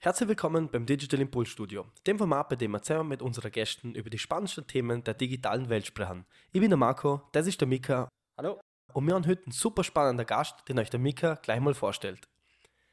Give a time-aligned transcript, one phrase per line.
[0.00, 3.96] Herzlich willkommen beim Digital Impulse Studio, dem Format, bei dem wir zusammen mit unseren Gästen
[3.96, 6.24] über die spannendsten Themen der digitalen Welt sprechen.
[6.52, 8.08] Ich bin der Marco, das ist der Mika.
[8.36, 8.60] Hallo.
[8.92, 12.28] Und wir haben heute einen super spannenden Gast, den euch der Mika gleich mal vorstellt.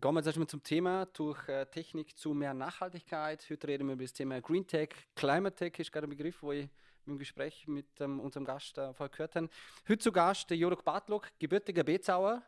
[0.02, 3.46] Kommen wir jetzt erstmal zum Thema durch äh, Technik zu mehr Nachhaltigkeit.
[3.52, 4.90] Heute reden wir über das Thema Green Tech.
[5.16, 6.68] Climate Tech ist gerade ein Begriff, wo ich
[7.06, 9.50] im Gespräch mit ähm, unserem Gast äh, vorher gehört habe.
[9.88, 12.42] Heute zu Gast der Jörg Bartlok, gebürtiger Bezauer.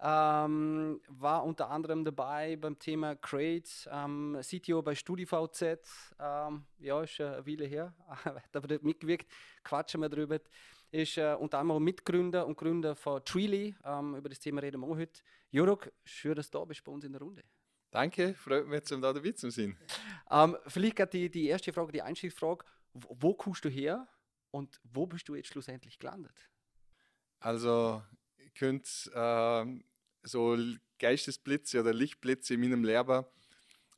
[0.00, 5.62] Ähm, war unter anderem dabei beim Thema Crate, ähm, CTO bei StudiVZ.
[6.20, 7.94] Ähm, ja, ist eine Weile her,
[8.52, 9.26] da wird mitgewirkt.
[9.64, 10.38] Quatschen wir drüber.
[10.90, 13.74] Ist äh, unter anderem Mitgründer und Gründer von Treely.
[13.84, 15.20] Ähm, über das Thema reden wir heute.
[15.50, 17.42] Jörg, schön, dass du da bist bei uns in der Runde.
[17.90, 19.76] Danke, freut mich, um da dabei zu sein.
[20.30, 22.64] Ähm, vielleicht gerade die, die erste Frage, die Einstiegsfrage.
[22.92, 24.06] Wo, wo kommst du her
[24.50, 26.50] und wo bist du jetzt schlussendlich gelandet?
[27.40, 28.02] Also,
[28.36, 29.80] ich könnte äh,
[30.28, 30.56] so
[30.98, 33.24] Geistesblitze oder Lichtblitze in meinem Leben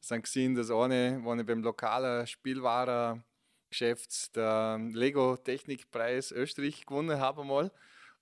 [0.00, 7.44] sind gesehen, dass eine, wenn ich beim lokalen Spielwarengeschäft der Lego Technikpreis Österreich gewonnen habe
[7.44, 7.70] mal.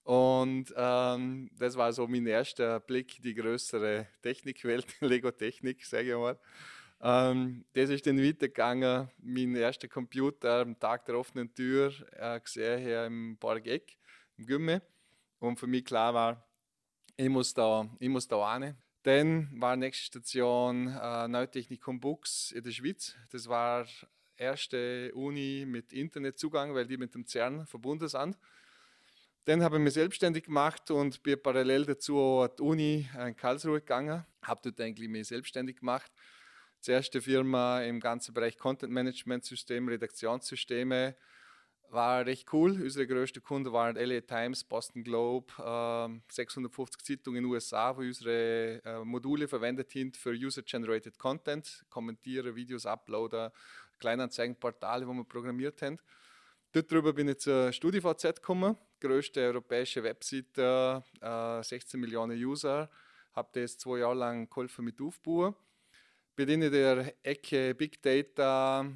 [0.03, 6.17] Und ähm, das war so mein erster Blick, die größere Technikwelt, Lego Technik, sage ich
[6.17, 6.39] mal.
[7.01, 9.11] Ähm, das ist dann weitergegangen.
[9.19, 13.99] Mein erster Computer am Tag der offenen Tür äh, gesehen hier im Park-Eck,
[14.39, 14.83] im Gümme.
[15.39, 16.48] Und für mich klar war,
[17.19, 18.77] ich muss da, ich muss da rein.
[19.03, 23.17] Dann war die nächste Station äh, Neutechnikum Bux in der Schweiz.
[23.31, 23.87] Das war
[24.37, 28.39] erste Uni mit Internetzugang, weil die mit dem CERN verbunden sind.
[29.47, 33.81] Dann habe ich mich selbstständig gemacht und bin parallel dazu an die Uni in Karlsruhe
[33.81, 34.25] gegangen.
[34.43, 36.13] Habe dort eigentlich mich selbstständig gemacht.
[36.87, 41.17] Die erste Firma im ganzen Bereich Content Management System, Redaktionssysteme
[41.91, 42.73] war recht cool.
[42.73, 48.01] Unsere größten Kunden waren LA Times, Boston Globe, äh, 650 Zeitungen in den USA, wo
[48.01, 53.51] unsere äh, Module verwendet sind für User-Generated Content, Kommentieren, Videos uploaden,
[53.99, 55.99] Kleinanzeigenportale, wo wir programmiert haben.
[56.73, 62.91] Dort drüber bin ich zur StudiVZ gekommen, größte europäische Webseite, äh, 16 Millionen User.
[63.33, 65.55] Habe das zwei Jahre lang geholfen mit aufbauen.
[66.37, 68.87] Bin in der Ecke Big Data,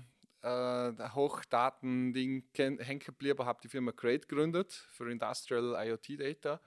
[0.42, 6.60] äh, Hochdaten-Ding hängen geblieben, habe die Firma Crate gegründet für Industrial IoT Data.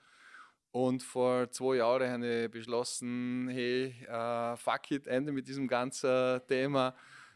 [0.72, 6.42] Und vor zwei Jahren habe ich beschlossen, hey, uh, fuck it, Ende mit diesem ganzen
[6.48, 6.94] Thema.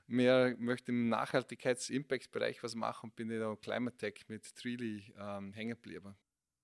[0.08, 5.54] Mehr möchte im Nachhaltigkeits-Impact-Bereich was machen und bin in der Climate Tech mit Treely ähm,
[5.54, 6.18] hängen geblieben.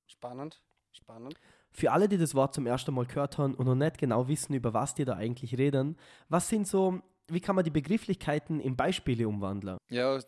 [0.08, 1.36] Spannend, spannend.
[1.72, 4.54] Für alle, die das Wort zum ersten Mal gehört haben und noch nicht genau wissen,
[4.54, 5.98] über was die da eigentlich reden,
[6.28, 9.78] was sind so wie kann man die Begrifflichkeiten in Beispiele umwandeln?
[9.90, 10.20] Ja,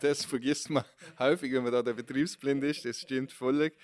[0.00, 0.84] das vergisst man
[1.18, 3.76] häufig, wenn man da der Betriebsblind ist, das stimmt völlig.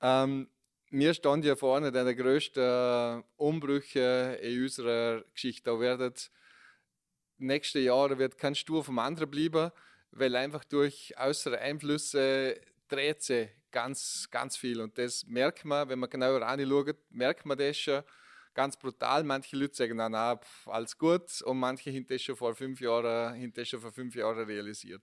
[0.00, 0.48] Ähm,
[0.90, 5.70] mir stand ja vorne der größte Umbrüche in unserer Geschichte.
[5.70, 6.12] Da werden
[7.38, 9.70] nächste Jahre wird kein Stur vom anderen bleiben,
[10.12, 14.80] weil einfach durch äußere Einflüsse dreht sich ganz, ganz viel.
[14.80, 18.02] Und das merkt man, wenn man genauer anschaut, merkt man das schon
[18.54, 19.24] ganz brutal.
[19.24, 21.42] Manche Leute sagen, na, na, alles gut.
[21.42, 25.02] Und manche haben schon vor fünf Jahren, haben schon vor fünf Jahren realisiert.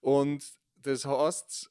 [0.00, 0.44] Und
[0.76, 1.70] das heißt,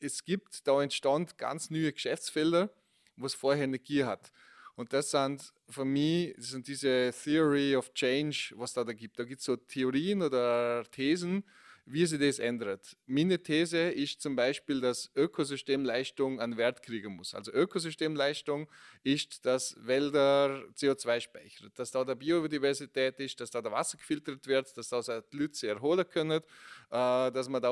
[0.00, 2.70] es gibt, da entstand ganz neue Geschäftsfelder,
[3.16, 4.30] was vorher Energie hat.
[4.76, 9.18] Und das sind für mich das sind diese Theory of Change, was da, da gibt.
[9.18, 11.42] Da gibt es so Theorien oder Thesen,
[11.90, 12.96] wie sich das ändert.
[13.06, 17.34] Meine These ist zum Beispiel, dass Ökosystemleistung einen Wert kriegen muss.
[17.34, 18.70] Also Ökosystemleistung
[19.02, 24.46] ist, dass Wälder CO2 speichern, dass da der Biodiversität ist, dass da der Wasser gefiltert
[24.46, 26.42] wird, dass da die Leute erholen können,
[26.90, 27.70] äh, dass man da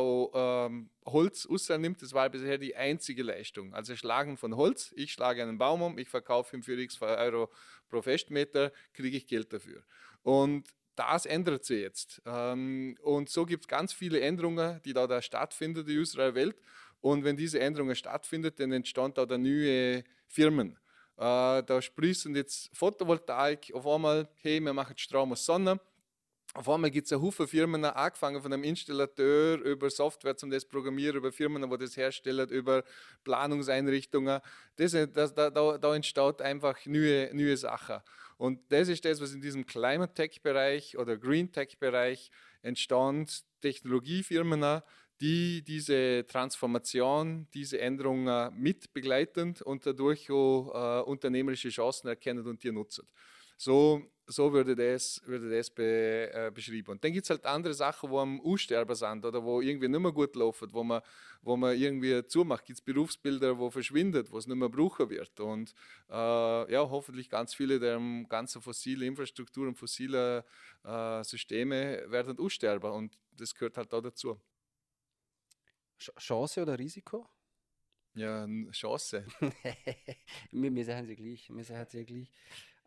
[0.67, 1.47] ähm, Holz
[1.79, 2.01] nimmt.
[2.01, 3.75] Das war bisher die einzige Leistung.
[3.75, 7.51] Also Schlagen von Holz, ich schlage einen Baum um, ich verkaufe ihn für x Euro
[7.89, 9.83] pro Festmeter, kriege ich Geld dafür.
[10.23, 12.23] Und das ändert sich jetzt.
[12.27, 16.57] Ähm, und so gibt es ganz viele Änderungen, die da, da stattfinden in unserer Welt.
[17.01, 20.79] Und wenn diese Änderungen stattfinden, dann entstehen da, da neue Firmen.
[21.17, 25.79] Äh, da sprießen jetzt Photovoltaik auf einmal, hey, wir machen Strom aus Sonne.
[26.57, 30.65] Auf einmal gibt es eine Haufen Firmen, angefangen von einem Installateur über Software zum das
[30.65, 32.83] Programmieren, über Firmen, die das herstellen, über
[33.25, 34.41] Planungseinrichtungen.
[34.77, 38.01] Das, das, da, da, entsteht einfach neue, neue Sachen.
[38.39, 42.31] Und das ist das, was in diesem Climate Tech-Bereich oder Green Tech-Bereich
[42.63, 43.45] entstand.
[43.61, 44.81] Technologiefirmen,
[45.21, 52.63] die diese Transformation, diese Änderungen mit begleiten und dadurch auch äh, unternehmerische Chancen erkennen und
[52.63, 53.07] die nutzen.
[53.59, 56.93] So so würde das, würde das be, äh, beschrieben.
[56.93, 60.01] Und dann gibt es halt andere Sachen, wo am Aussterben sind oder wo irgendwie nicht
[60.01, 61.01] mehr gut laufen, wo man,
[61.43, 62.65] wo man irgendwie zumacht.
[62.65, 65.39] Gibt es Berufsbilder, wo verschwindet, wo es nicht mehr brauchen wird.
[65.39, 65.73] Und
[66.11, 70.45] äh, ja, hoffentlich ganz viele der ganzen fossile Infrastruktur und fossile
[70.85, 72.91] äh, Systeme werden aussterben.
[72.91, 74.41] Und das gehört halt auch dazu.
[75.99, 77.29] Chance oder Risiko?
[78.15, 79.27] Ja, Chance.
[80.51, 81.49] wir, wir sagen sie gleich.
[81.49, 82.31] Wir sagen sie gleich.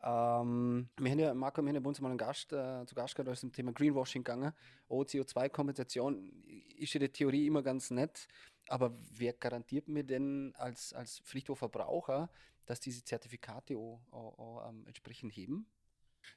[0.01, 2.95] Ähm, wir haben ja, Marco, wir haben ja bei uns mal einen Gast, äh, zu
[2.95, 4.53] Gast gehabt, als zum Thema Greenwashing gegangen.
[4.87, 6.31] Oh, CO2-Kompensation
[6.77, 8.27] ist ja die Theorie immer ganz nett,
[8.69, 12.29] aber wer garantiert mir denn als, als Pflichtverbraucher,
[12.65, 15.65] dass diese Zertifikate auch, auch, auch ähm, entsprechend heben?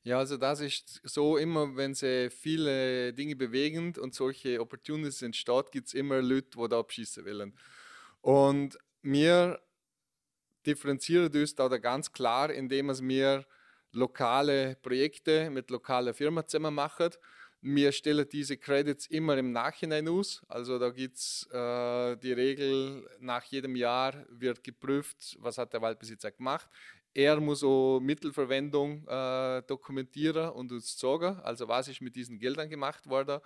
[0.03, 5.63] Ja, also das ist so immer, wenn sie viele Dinge bewegen und solche Opportunities entstehen,
[5.71, 7.57] gibt es immer Leute, die da abschießen wollen.
[8.21, 9.61] Und wir
[10.67, 13.45] differenzieren uns da ganz klar, indem wir
[13.93, 17.11] lokale Projekte mit lokalen Firmen zusammen machen.
[17.61, 20.43] Wir stellen diese Credits immer im Nachhinein aus.
[20.49, 25.81] Also da gibt es äh, die Regel, nach jedem Jahr wird geprüft, was hat der
[25.81, 26.69] Waldbesitzer gemacht.
[27.15, 32.69] Er muss auch Mittelverwendung äh, dokumentieren und uns sagen, also was ist mit diesen Geldern
[32.69, 33.41] gemacht worden.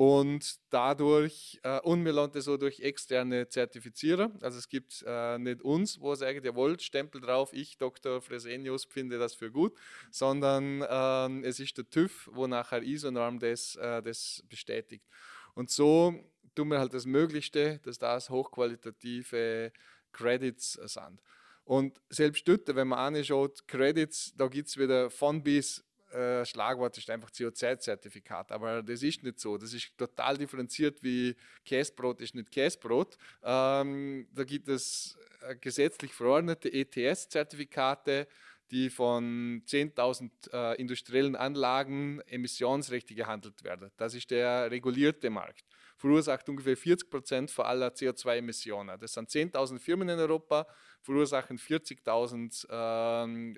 [0.00, 4.32] Und dadurch, äh, und wir lassen das so durch externe Zertifizierer.
[4.40, 8.22] Also es gibt äh, nicht uns, wo sagt, jawohl, Stempel drauf, ich, Dr.
[8.22, 9.76] Fresenius, finde das für gut,
[10.10, 15.04] sondern äh, es ist der TÜV, wo nachher ISO-Norm das, äh, das bestätigt.
[15.52, 16.14] Und so
[16.54, 19.70] tun wir halt das Möglichste, dass das hochqualitative
[20.12, 21.20] Credits sind.
[21.64, 26.96] Und selbst dort, wenn man anschaut, Credits, da gibt es wieder von bis äh, Schlagwort
[26.98, 28.52] ist einfach CO2-Zertifikat.
[28.52, 29.56] Aber das ist nicht so.
[29.56, 33.16] Das ist total differenziert wie Käsebrot ist nicht Käsebrot.
[33.42, 38.26] Ähm, da gibt es äh, gesetzlich verordnete ETS-Zertifikate,
[38.70, 43.90] die von 10.000 äh, industriellen Anlagen Emissionsrechte gehandelt werden.
[43.96, 45.64] Das ist der regulierte Markt.
[46.00, 48.98] Verursacht ungefähr 40 Prozent von aller CO2-Emissionen.
[48.98, 50.66] Das sind 10.000 Firmen in Europa,
[51.02, 53.54] verursachen 40.000, ähm,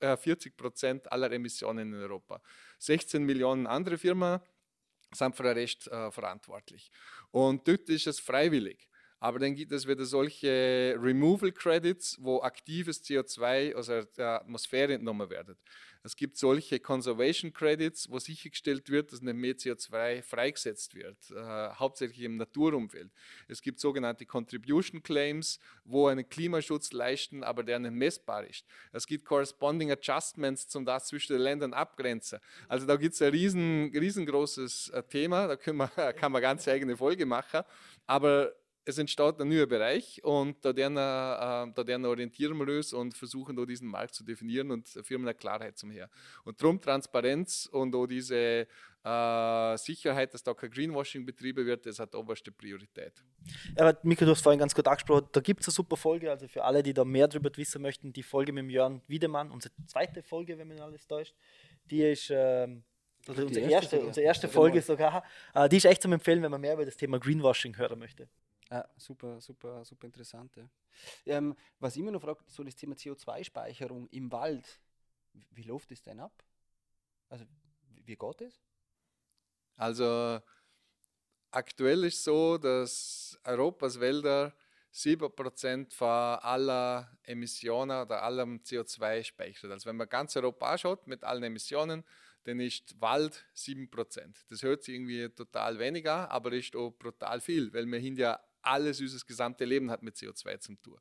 [0.00, 2.42] äh, 40 Prozent aller Emissionen in Europa.
[2.80, 4.40] 16 Millionen andere Firmen
[5.12, 6.90] sind für den Rest äh, verantwortlich.
[7.30, 8.88] Und dort ist es freiwillig.
[9.22, 15.30] Aber dann gibt es wieder solche Removal Credits, wo aktives CO2 aus der Atmosphäre entnommen
[15.30, 15.56] wird.
[16.02, 21.36] Es gibt solche Conservation Credits, wo sichergestellt wird, dass nicht mehr CO2 freigesetzt wird, äh,
[21.74, 23.12] hauptsächlich im Naturumfeld.
[23.46, 28.66] Es gibt sogenannte Contribution Claims, wo einen Klimaschutz leisten, aber der nicht messbar ist.
[28.90, 32.40] Es gibt Corresponding Adjustments, zum das zwischen den Ländern abgrenzen.
[32.66, 36.96] Also da gibt es ein riesen, riesengroßes äh, Thema, da man, kann man ganz eigene
[36.96, 37.62] Folge machen.
[38.08, 38.52] Aber
[38.84, 43.14] es entsteht ein neuer Bereich und da, werden, äh, da werden orientieren wir uns und
[43.14, 46.08] versuchen da diesen Markt zu definieren und Firmen eine Klarheit zum her.
[46.44, 48.66] Und darum Transparenz und auch diese
[49.04, 53.12] äh, Sicherheit, dass da kein Greenwashing betrieben wird, das hat oberste Priorität.
[53.76, 56.30] Ja, aber Mika, du hast vorhin ganz gut angesprochen, da gibt es eine super Folge,
[56.30, 59.50] also für alle, die da mehr darüber wissen möchten, die Folge mit dem Jörn Wiedemann,
[59.50, 61.34] unsere zweite Folge, wenn man alles täuscht,
[61.90, 62.30] die ist...
[62.30, 62.84] Ähm
[63.28, 65.22] also unsere erste, erste, unsere erste Folge sogar,
[65.54, 68.28] äh, die ist echt zum Empfehlen, wenn man mehr über das Thema Greenwashing hören möchte.
[68.72, 70.56] Ja, super, super, super interessant.
[70.56, 70.64] Ja.
[71.26, 74.80] Ähm, was immer noch frage, so das Thema CO2-Speicherung im Wald,
[75.50, 76.42] wie läuft das denn ab?
[77.28, 77.44] Also,
[78.06, 78.62] wie geht das?
[79.76, 80.40] Also,
[81.50, 84.54] aktuell ist so, dass Europas Wälder
[84.90, 89.70] 7% von aller Emissionen oder allem CO2 speichert.
[89.70, 92.04] Also wenn man ganz Europa anschaut mit allen Emissionen,
[92.44, 94.44] dann ist Wald 7%.
[94.48, 98.16] Das hört sich irgendwie total wenig an, aber ist auch brutal viel, weil wir hin
[98.16, 100.98] ja alles unser gesamte Leben hat mit CO2 zu tun.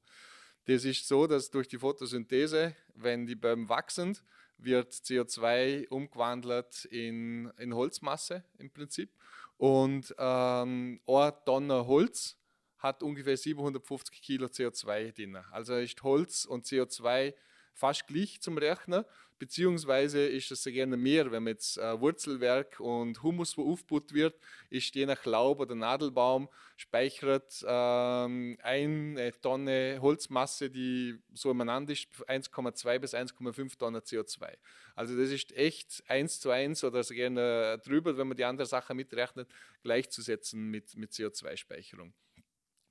[0.65, 4.17] Das ist so, dass durch die Photosynthese, wenn die Bäume wachsen,
[4.57, 9.11] wird CO2 umgewandelt in, in Holzmasse im Prinzip.
[9.57, 12.37] Und ähm, eine Tonne Holz
[12.77, 15.35] hat ungefähr 750 Kilo CO2 drin.
[15.51, 17.33] Also ist Holz und CO2
[17.73, 19.05] fast gleich zum Rechnen,
[19.41, 24.13] beziehungsweise ist es sehr gerne mehr, wenn man jetzt äh, Wurzelwerk und Humus, wo aufgebaut
[24.13, 31.91] wird, ist je nach Laub oder Nadelbaum speichert ähm, eine Tonne Holzmasse, die so umeinander
[31.91, 34.57] ist, 1,2 bis 1,5 Tonnen CO2.
[34.93, 38.67] Also das ist echt eins zu eins oder so gerne drüber, wenn man die andere
[38.67, 39.49] Sache mitrechnet,
[39.81, 42.13] gleichzusetzen mit, mit CO2-Speicherung.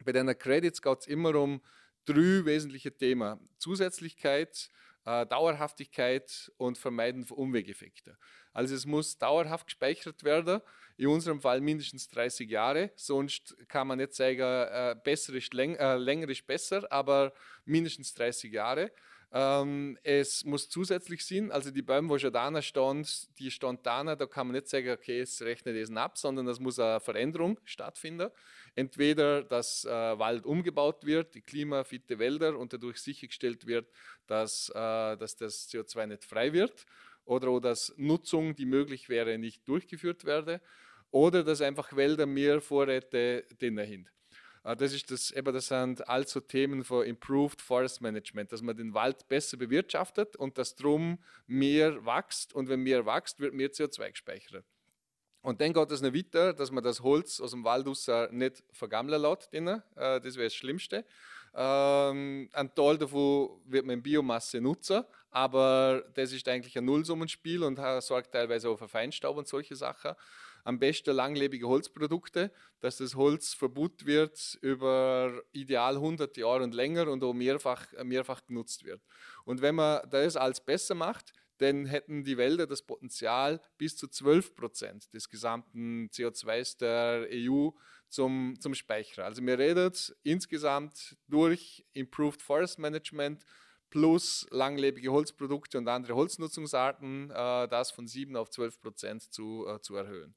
[0.05, 1.61] Bei den Credits geht es immer um
[2.07, 3.39] drei wesentliche Themen.
[3.59, 4.69] Zusätzlichkeit,
[5.05, 8.17] äh, Dauerhaftigkeit und Vermeiden von Umwegeffekten.
[8.53, 10.61] Also es muss dauerhaft gespeichert werden,
[10.97, 15.77] in unserem Fall mindestens 30 Jahre, sonst kann man nicht sagen, äh, besser ist läng
[15.77, 17.33] äh, länger ist besser, aber
[17.65, 18.93] mindestens 30 Jahre.
[19.33, 24.17] Ähm, es muss zusätzlich sein, also die Bäume, wo schon da stand, die stand da,
[24.17, 27.61] da kann man nicht sagen, okay, es rechnet diesen ab, sondern es muss eine Veränderung
[27.65, 28.31] stattfinden.
[28.75, 33.91] Entweder, dass äh, Wald umgebaut wird, die klimafitte Wälder und dadurch sichergestellt wird,
[34.27, 36.87] dass, äh, dass das CO2 nicht frei wird
[37.25, 40.61] oder auch, dass Nutzung, die möglich wäre, nicht durchgeführt werde
[41.11, 44.13] oder dass einfach Wälder mehr Vorräte drinnen sind.
[44.65, 48.77] Äh, das, ist das, eben, das sind also Themen von Improved Forest Management, dass man
[48.77, 53.71] den Wald besser bewirtschaftet und dass drum mehr wächst und wenn mehr wächst, wird mehr
[53.71, 54.65] CO2 gespeichert.
[55.43, 57.87] Und dann geht es noch weiter, dass man das Holz aus dem Wald
[58.33, 59.53] nicht vergammeln lässt.
[59.53, 59.83] Drinnen.
[59.97, 61.05] Äh, das wäre das Schlimmste.
[61.55, 67.65] Ähm, ein Teil davon wird man in Biomasse nutzen, aber das ist eigentlich ein Nullsummenspiel
[67.65, 70.13] und sorgt teilweise auch für Feinstaub und solche Sachen
[70.65, 77.09] am besten langlebige Holzprodukte, dass das Holz verbut wird über ideal 100 Jahre und länger
[77.09, 79.01] und auch mehrfach, mehrfach genutzt wird.
[79.45, 84.09] Und wenn man das alles besser macht, dann hätten die Wälder das Potenzial, bis zu
[84.09, 87.71] 12 Prozent des gesamten CO2s der EU
[88.09, 89.25] zum, zum Speichern.
[89.25, 93.45] Also wir reden insgesamt durch Improved Forest Management
[93.91, 99.81] plus langlebige Holzprodukte und andere Holznutzungsarten, äh, das von 7 auf 12 Prozent zu, äh,
[99.81, 100.35] zu erhöhen.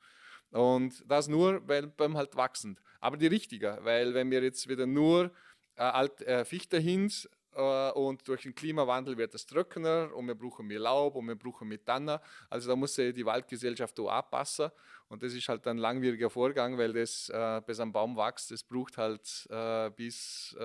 [0.49, 2.79] Und das nur, Bäume halt wachsen.
[2.99, 5.31] Aber die richtiger, weil wenn wir jetzt wieder nur
[5.75, 7.11] äh, alt, äh, Fichte hin
[7.55, 11.67] und durch den Klimawandel wird es trockener und wir brauchen mehr Laub und wir brauchen
[11.67, 12.21] mehr Tanner.
[12.49, 14.69] Also da muss sich die Waldgesellschaft auch anpassen
[15.09, 18.63] und das ist halt ein langwieriger Vorgang, weil das äh, bis am Baum wächst, das
[18.63, 20.55] braucht halt äh, bis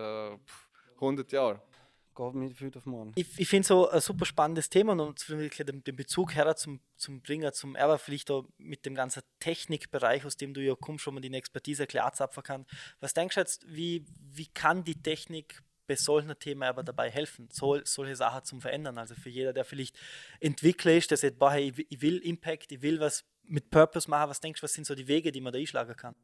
[1.00, 1.62] 100 Jahre.
[3.14, 7.20] Ich, ich finde so ein super spannendes Thema und den, den Bezug her zum, zum
[7.20, 11.20] Bringer, zum vielleicht auch mit dem ganzen Technikbereich, aus dem du ja kommst, schon mal
[11.20, 12.66] die Expertise klar zapfen kann.
[12.98, 17.48] Was denkst du jetzt, wie, wie kann die Technik bei solchen Themen aber dabei helfen,
[17.50, 18.98] so, solche Sachen zu verändern?
[18.98, 19.98] Also für jeder, der vielleicht
[20.38, 24.30] Entwickler ist, der sagt, boah, hey, ich will Impact, ich will was mit Purpose machen,
[24.30, 26.14] was denkst du, was sind so die Wege, die man da einschlagen kann?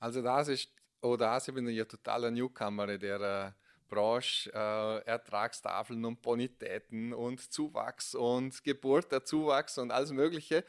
[0.00, 3.52] Also das ist, oder das ich bin ja totaler Newcomer, der äh,
[3.88, 10.64] Branche, äh, Ertragstafeln und Bonitäten und Zuwachs und Geburt der Zuwachs und alles Mögliche.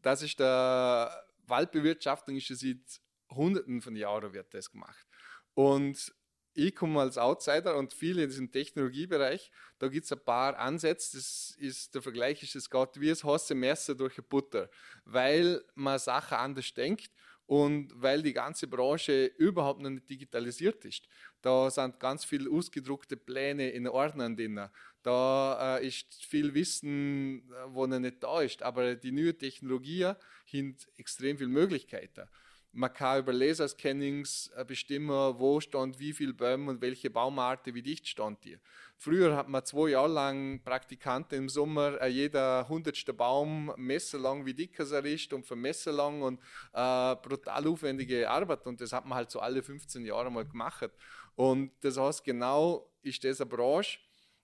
[0.00, 5.06] Das ist der Waldbewirtschaftung ist seit Hunderten von Jahren wird das gemacht.
[5.54, 6.12] Und
[6.54, 11.16] ich komme als Outsider und viele in diesem Technologiebereich, da gibt es ein paar Ansätze,
[11.16, 14.68] das ist, der Vergleich ist, es geht wie das heiße Messer durch eine Butter,
[15.04, 17.10] weil man Sachen anders denkt
[17.50, 21.08] und weil die ganze Branche überhaupt noch nicht digitalisiert ist.
[21.42, 24.68] Da sind ganz viele ausgedruckte Pläne in Ordnern drin.
[25.02, 28.62] Da äh, ist viel Wissen, äh, wo noch nicht da ist.
[28.62, 32.28] Aber die neue Technologie hat extrem viele Möglichkeiten.
[32.72, 37.82] Man kann über Laserscannings äh, bestimmen, wo stand wie viel Bäume und welche Baumarten, wie
[37.82, 38.58] dicht stand die.
[38.96, 44.46] Früher hat man zwei Jahre lang Praktikanten im Sommer, äh, jeder hundertste Baum messen lang,
[44.46, 46.38] wie dick er ist und vermessen lang und
[46.72, 50.90] äh, brutal aufwendige Arbeit und das hat man halt so alle 15 Jahre mal gemacht.
[51.34, 53.98] Und das heißt, genau ist das eine Branche,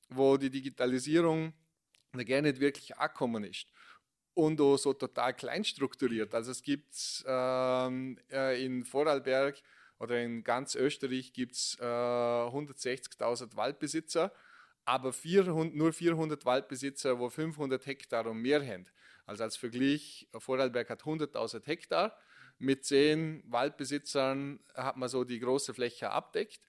[0.08, 1.52] wo die Digitalisierung
[2.12, 3.68] gerne nicht wirklich angekommen ist
[4.36, 6.34] und auch so total klein strukturiert.
[6.34, 9.56] Also es gibt ähm, äh, in Vorarlberg
[9.98, 14.30] oder in ganz Österreich gibt es äh, 160.000 Waldbesitzer,
[14.84, 18.84] aber 400, nur 400 Waldbesitzer, wo 500 Hektar und mehr haben.
[19.24, 22.16] Also als Vergleich, Vorarlberg hat 100.000 Hektar.
[22.58, 26.60] Mit 10 Waldbesitzern hat man so die große Fläche abdeckt.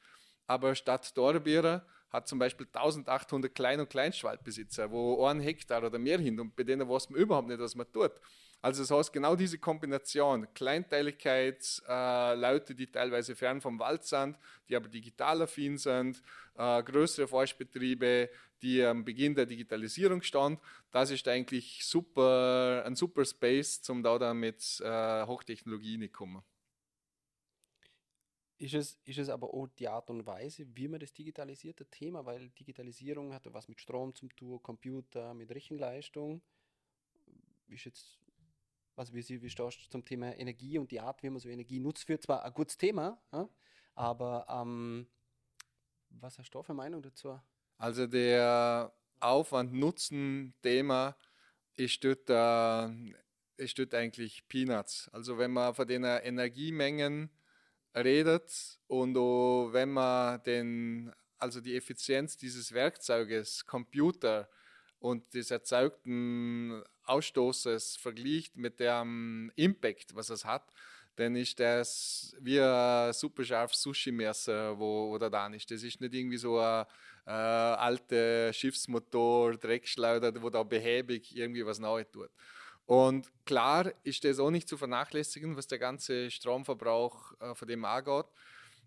[0.48, 6.20] Aber statt Dorbeere hat zum Beispiel 1800 Klein- und Kleinstwaldbesitzer, wo ein Hektar oder mehr
[6.20, 8.14] hin und bei denen weiß man überhaupt nicht, was man tut.
[8.62, 14.38] Also das heißt, genau diese Kombination, Kleinteiligkeit, äh, Leute, die teilweise fern vom Wald sind,
[14.68, 16.22] die aber digital affin sind,
[16.56, 18.30] äh, größere Forstbetriebe,
[18.64, 20.60] die am Beginn der Digitalisierung stand,
[20.92, 26.42] das ist eigentlich super, ein super Space, zum da dann mit äh, Hochtechnologie nicht kommen.
[28.60, 31.90] Ist es, ist es aber auch die Art und Weise, wie man das digitalisiert, das
[31.92, 36.42] Thema, weil Digitalisierung hat was mit Strom zu tun, Computer, mit Rechenleistung.
[37.68, 38.18] Ist jetzt,
[38.96, 41.80] also wie, wie stehst du zum Thema Energie und die Art, wie man so Energie
[41.80, 43.48] nutzt, für zwar ein gutes Thema, ja,
[43.94, 45.08] aber ähm,
[46.10, 47.40] was hast du für Meinung dazu?
[47.78, 51.16] Also der Aufwand-Nutzen-Thema
[51.76, 53.14] ist dort, äh,
[53.58, 55.10] ist dort eigentlich Peanuts.
[55.10, 57.30] Also wenn man von den Energiemengen
[57.96, 64.50] redet und auch wenn man den, also die Effizienz dieses Werkzeuges, Computer
[65.00, 70.72] und des erzeugten Ausstoßes vergleicht mit dem Impact, was es hat,
[71.16, 75.70] dann ist das wie ein super scharfes Sushi-Messer, wo, wo da dran ist.
[75.72, 76.86] Das ist nicht irgendwie so ein
[77.26, 82.30] äh, alter Schiffsmotor, Dreckschleuder, wo da behäbig irgendwie was Neues tut.
[82.88, 87.84] Und klar ist das auch nicht zu vernachlässigen, was der ganze Stromverbrauch äh, von dem
[87.84, 88.26] angeht.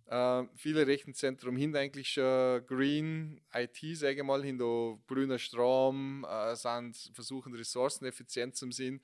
[0.07, 4.59] Äh, viele Rechenzentren hin eigentlich schon Green IT, sage ich mal, hin
[5.07, 9.03] grüner Strom, äh, sind, versuchen ressourceneffizient zu sein.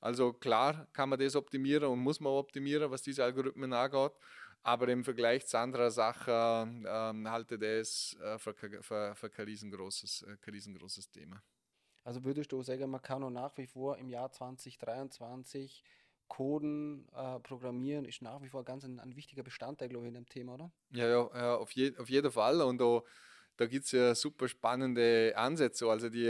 [0.00, 4.12] Also klar kann man das optimieren und muss man optimieren, was diese Algorithmen angeht.
[4.62, 10.50] Aber im Vergleich zu anderen Sachen ähm, halte das äh, für, für, für riesengroßes, äh,
[10.50, 11.42] riesengroßes Thema.
[12.08, 15.84] Also würdest du sagen, man kann auch nach wie vor im Jahr 2023
[16.26, 20.14] Coden, äh, Programmieren ist nach wie vor ganz ein, ein, wichtiger Bestandteil, glaube ich, in
[20.14, 20.72] dem Thema, oder?
[20.88, 22.62] Ja, ja, ja auf, je, auf jeden Fall.
[22.62, 23.02] Und da,
[23.58, 25.86] da gibt es ja super spannende Ansätze.
[25.86, 26.28] Also die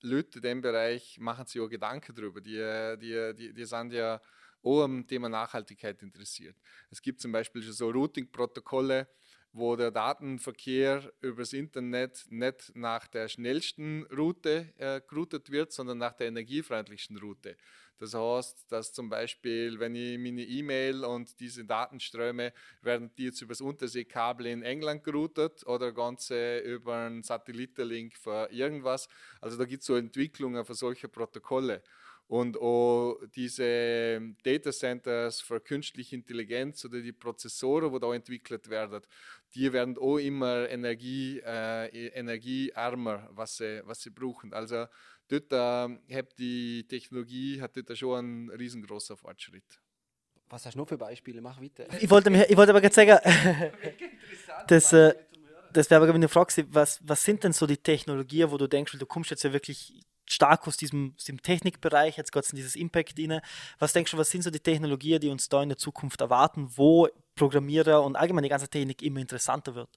[0.00, 2.40] Leute in dem Bereich machen sich auch Gedanken darüber.
[2.40, 4.22] Die, die, die, die sind ja
[4.62, 6.56] auch am Thema Nachhaltigkeit interessiert.
[6.88, 9.06] Es gibt zum Beispiel schon so Routing-Protokolle,
[9.52, 16.12] wo der Datenverkehr übers Internet nicht nach der schnellsten Route äh, geroutet wird, sondern nach
[16.12, 17.56] der energiefreundlichsten Route.
[18.00, 23.42] Das heißt, dass zum Beispiel, wenn ich meine E-Mail und diese Datenströme, werden die jetzt
[23.42, 29.06] übers Unterseekabel in England geroutet oder ganze über einen Satellitenlink für irgendwas.
[29.42, 31.82] Also da gibt es so Entwicklungen für solche Protokolle.
[32.30, 39.00] Und auch diese Data Centers für künstliche Intelligenz oder die Prozessoren, die da entwickelt werden,
[39.52, 44.52] die werden auch immer Energie, äh, energieärmer, was sie, was sie brauchen.
[44.52, 44.86] Also
[45.26, 49.80] dort äh, hat die Technologie hat dort schon einen riesengroßen Fortschritt.
[50.50, 51.40] Was hast du noch für Beispiele?
[51.40, 51.86] Mach weiter.
[52.00, 53.18] Ich wollte, mir, ich wollte aber gerade sagen,
[54.68, 55.14] das, äh,
[55.72, 58.96] das wäre aber eine Frage, was, was sind denn so die Technologien, wo du denkst,
[58.96, 60.00] du kommst jetzt ja wirklich
[60.32, 63.40] stark aus diesem, aus dem Technikbereich, jetzt es in dieses Impact rein.
[63.78, 66.68] Was denkst du, was sind so die Technologien, die uns da in der Zukunft erwarten,
[66.76, 69.88] wo Programmierer und allgemein die ganze Technik immer interessanter wird?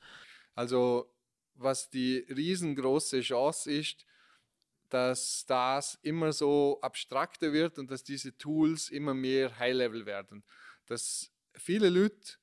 [0.55, 1.11] Also,
[1.55, 4.05] was die riesengroße Chance ist,
[4.89, 10.43] dass das immer so abstrakter wird und dass diese Tools immer mehr High-Level werden.
[10.85, 12.37] Dass viele Leute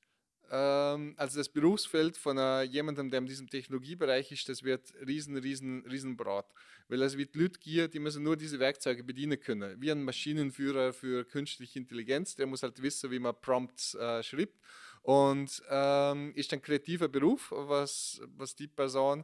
[0.51, 5.37] ähm, also das Berufsfeld von uh, jemandem, der in diesem Technologiebereich ist, das wird riesen,
[5.37, 6.45] riesen, riesen breit.
[6.89, 9.81] Weil es wird Leute geben, die müssen nur diese Werkzeuge bedienen können.
[9.81, 14.59] Wie ein Maschinenführer für künstliche Intelligenz, der muss halt wissen, wie man Prompts äh, schreibt.
[15.03, 19.23] Und ähm, ist ein kreativer Beruf, was, was die Person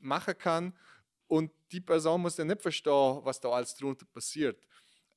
[0.00, 0.72] machen kann.
[1.28, 4.66] Und die Person muss ja nicht verstehen, was da alles drunter passiert.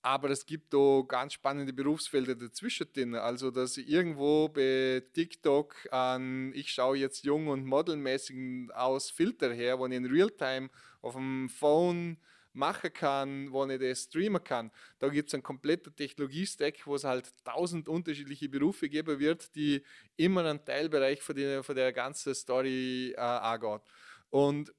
[0.02, 3.16] Aber es gibt da ganz spannende Berufsfelder dazwischen.
[3.16, 9.54] Also, dass ich irgendwo bei TikTok an, ich schaue jetzt jung und modelmäßig aus Filter
[9.54, 10.70] her, wo ich in Realtime
[11.02, 12.18] auf dem Phone
[12.54, 14.72] machen kann, wo ich das streamen kann.
[15.00, 19.84] Da gibt es einen kompletten Technologie-Stack, wo es halt tausend unterschiedliche Berufe geben wird, die
[20.16, 23.82] immer einen Teilbereich von der, von der ganzen Story äh, angeht.
[24.30, 24.74] Und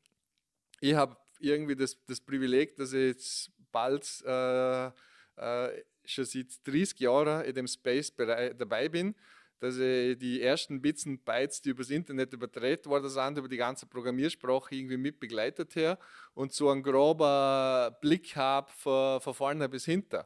[0.80, 4.90] ich habe irgendwie das, das Privileg, dass ich jetzt bald äh,
[5.40, 9.14] äh, schon seit 30 Jahren in dem Space dabei bin,
[9.60, 13.58] dass ich die ersten Bits und Bytes, die übers Internet übertragen worden sind, über die
[13.58, 15.98] ganze Programmiersprache irgendwie mit begleitet habe
[16.34, 20.22] und so einen groben Blick habe von, von vorne bis hinten.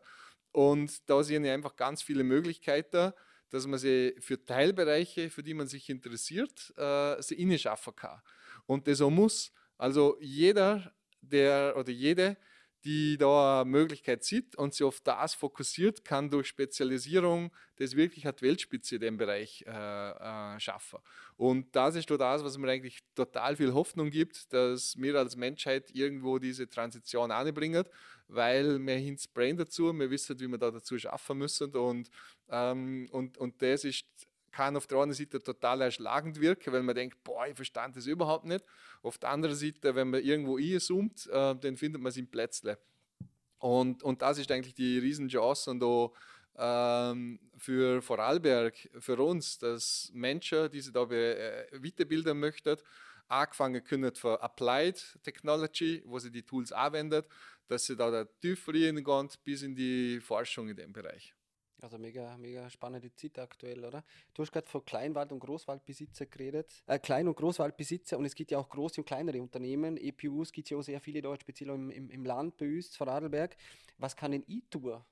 [0.52, 3.12] Und da sehe ich einfach ganz viele Möglichkeiten,
[3.50, 8.20] dass man sie für Teilbereiche, für die man sich interessiert, äh, sie innen schaffen kann.
[8.66, 9.52] Und das auch muss.
[9.76, 12.36] Also jeder, der oder jede,
[12.84, 18.26] die da eine Möglichkeit sieht und sich auf das fokussiert, kann durch Spezialisierung das wirklich
[18.26, 20.98] hat Weltspitze in dem Bereich äh, äh, schaffen.
[21.36, 25.90] Und das ist das, was mir eigentlich total viel Hoffnung gibt, dass wir als Menschheit
[25.92, 27.84] irgendwo diese Transition anbringen,
[28.28, 32.10] weil wir hin Brain dazu, wir wissen, wie wir da dazu schaffen müssen und,
[32.50, 34.06] ähm, und, und das ist
[34.54, 38.06] kann auf der einen Seite total erschlagend wirken, weil man denkt, boah, ich verstand das
[38.06, 38.64] überhaupt nicht.
[39.02, 42.78] Auf der anderen Seite, wenn man irgendwo einzoomt, äh, dann findet man es im Plätzle.
[43.58, 46.14] Und, und das ist eigentlich die Riesenchance und auch,
[46.56, 52.76] ähm, für Vorarlberg, für uns, dass Menschen, die sich da äh, weiterbilden möchten,
[53.28, 57.24] angefangen können für Applied Technology, wo sie die Tools anwenden,
[57.66, 61.34] dass sie da, da tiefer reingehen bis in die Forschung in dem Bereich.
[61.80, 64.04] Also mega, mega spannende Zeit aktuell, oder?
[64.32, 66.82] Du hast gerade von Kleinwald- und Großwaldbesitzer geredet.
[66.86, 69.96] Äh, Klein- und Großwaldbesitzer und es gibt ja auch große und kleinere Unternehmen.
[69.96, 72.96] EPUs gibt es ja auch sehr viele dort, speziell im, im, im Land bei uns,
[72.96, 73.56] Vorarlberg.
[73.98, 75.02] Was kann denn ich tun?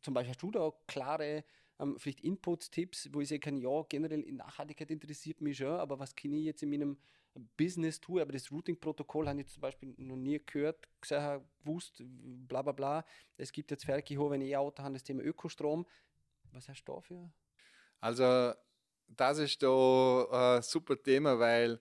[0.00, 1.44] Zum Beispiel hast du da klare
[1.80, 5.68] ähm, vielleicht Inputs, Tipps, wo ich sagen kann, ja, generell in Nachhaltigkeit interessiert mich schon,
[5.68, 6.96] aber was kann ich jetzt in meinem
[7.56, 8.20] Business tun?
[8.20, 13.04] Aber das Routing-Protokoll habe ich zum Beispiel noch nie gehört, gesehen, gewusst, bla bla bla.
[13.36, 15.86] Es gibt jetzt ich E-Auto habe, das Thema Ökostrom.
[16.52, 17.30] Was hast du dafür?
[18.00, 18.54] Also
[19.08, 21.80] das ist da ein super Thema, weil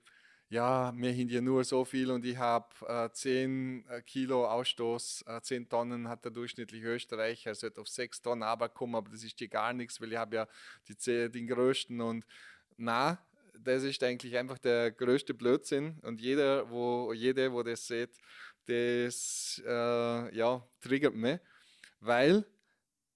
[0.50, 5.24] ja, wir haben ja nur so viel und ich habe äh, 10 äh, Kilo Ausstoß,
[5.26, 8.44] äh, 10 Tonnen hat der durchschnittliche Österreicher, er sollte auf 6 Tonnen
[8.76, 10.48] kommen, aber das ist ja gar nichts, weil ich habe ja
[10.88, 12.24] die 10, den größten und
[12.78, 13.18] na,
[13.60, 18.12] das ist eigentlich einfach der größte Blödsinn und jeder, wo, jede, wo das sieht,
[18.66, 21.40] das äh, ja, triggert mich,
[22.00, 22.46] weil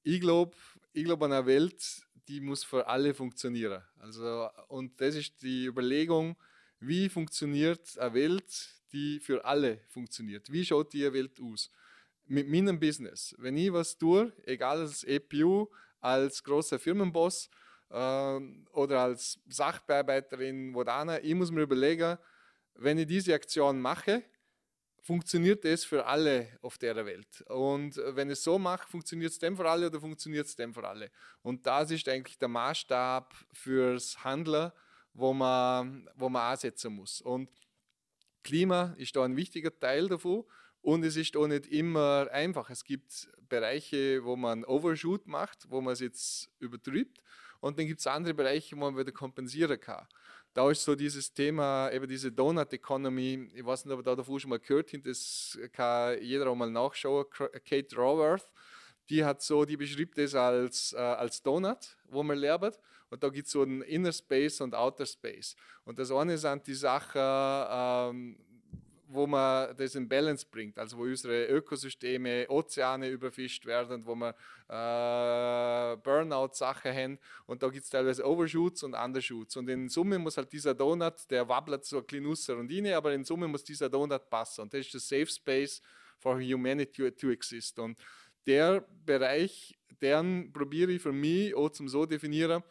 [0.04, 0.56] ich glaube,
[0.94, 1.84] ich glaube an einer Welt,
[2.28, 3.82] die muss für alle funktionieren.
[4.00, 6.36] Also, und das ist die Überlegung,
[6.80, 10.52] wie funktioniert eine Welt, die für alle funktioniert?
[10.52, 11.72] Wie schaut die Welt aus?
[12.26, 13.34] Mit meinem Business.
[13.38, 15.68] Wenn ich was tue, egal als EPU,
[16.02, 17.50] als großer Firmenboss
[17.90, 22.18] oder als Sachbearbeiterin, Vodana, ich muss mir überlegen,
[22.76, 24.24] wenn ich diese Aktion mache,
[25.02, 27.42] funktioniert es für alle auf der Welt.
[27.48, 30.74] Und wenn ich es so mache, funktioniert es dem für alle oder funktioniert es dem
[30.74, 31.10] für alle.
[31.42, 34.72] Und das ist eigentlich der Maßstab fürs Handeln
[35.18, 37.22] wo man, wo man ansetzen muss.
[37.22, 37.50] Und
[38.44, 40.46] Klima ist da ein wichtiger Teil davon.
[40.82, 42.70] Und es ist auch nicht immer einfach.
[42.70, 47.20] Es gibt Bereiche, wo man Overshoot macht, wo man es jetzt übertrübt.
[47.60, 50.06] Und dann gibt es andere Bereiche, wo man wieder kompensieren kann.
[50.54, 54.16] Da ist so dieses Thema, eben diese Donut Economy, ich weiß nicht, ob ihr da
[54.16, 57.26] davor schon mal gehört habt, das kann jeder auch mal nachschauen.
[57.64, 58.50] Kate Raworth,
[59.10, 62.80] die hat so, die beschreibt das als, äh, als Donut, wo man lernt.
[63.10, 65.56] Und da gibt es so einen Inner Space und Outer Space.
[65.86, 68.47] Und das eine sind die Sachen, ähm,
[69.08, 74.36] wo man das in Balance bringt, also wo unsere Ökosysteme, Ozeane überfischt werden, wo wir
[74.70, 77.20] äh, Burnout-Sachen haben.
[77.46, 79.58] Und da gibt es teilweise Overshoots und Undershoots.
[79.58, 83.14] Und in Summe muss halt dieser Donut, der wabbelt so ein bisschen und rein, aber
[83.14, 84.62] in Summe muss dieser Donut passen.
[84.62, 85.82] Und das ist der Safe Space
[86.18, 87.80] for Humanity to exist.
[87.80, 87.98] Und
[88.46, 92.64] der Bereich, den probiere ich für mich auch zum so definieren,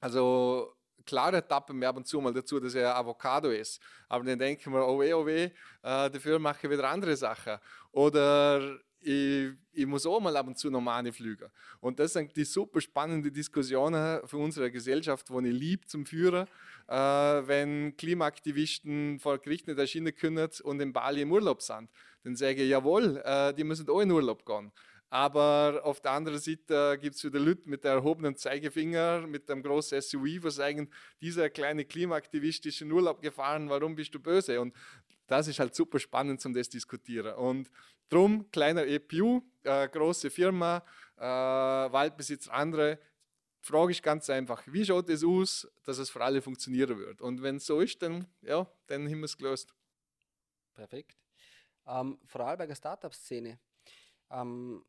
[0.00, 0.75] also
[1.06, 3.80] klare tappen wir ab und zu mal dazu, dass er Avocado ist.
[4.08, 5.50] Aber dann denken wir, oh weh, oh weh, äh,
[5.82, 7.58] dafür mache ich wieder andere Sachen.
[7.92, 11.48] Oder ich, ich, muss auch mal ab und zu normale fliegen.
[11.80, 16.46] Und das sind die super spannenden Diskussionen für unsere Gesellschaft, die ich liebe zum Führen,
[16.88, 21.88] äh, wenn Klimaaktivisten vor Gericht nicht erschienen können und in Bali im Urlaub sind.
[22.24, 24.72] Dann sage ich, jawohl, äh, die müssen auch in Urlaub gehen.
[25.08, 30.00] Aber auf der anderen Seite gibt es wieder Leute mit erhobenen Zeigefinger, mit einem großen
[30.02, 30.90] SUV, was sagen,
[31.20, 34.60] dieser kleine Klimaaktivist ist in Urlaub gefahren, warum bist du böse?
[34.60, 34.74] Und
[35.26, 37.34] das ist halt super spannend zum das diskutieren.
[37.34, 37.70] Und
[38.08, 40.82] drum kleiner EPU, äh, große Firma,
[41.16, 42.98] äh, Waldbesitz andere.
[43.62, 47.20] Die Frage ist ganz einfach, wie schaut es aus, dass es für alle funktionieren wird?
[47.20, 49.72] Und wenn es so ist, dann, ja, dann haben wir es gelöst.
[50.74, 51.16] Perfekt.
[51.86, 53.58] Ähm, Vorarlberger Startup-Szene.
[54.30, 54.84] Ähm,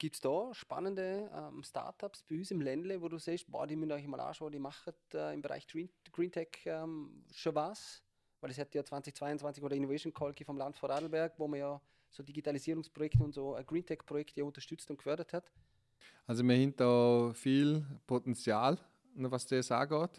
[0.00, 3.76] Gibt es da spannende ähm, Startups bei uns im Ländle, wo du siehst, boah, die
[3.76, 8.02] müssen euch mal anschauen, die machen äh, im Bereich Green, Green Tech ähm, schon was?
[8.40, 12.22] Weil es hat ja 2022 oder Innovation Call vom Land Vorarlberg, wo man ja so
[12.22, 15.52] Digitalisierungsprojekte und so ein Green Tech Projekte unterstützt und gefördert hat.
[16.26, 18.78] Also wir haben da viel Potenzial,
[19.16, 20.18] was das angeht.